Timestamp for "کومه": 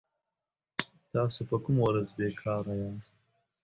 1.63-1.81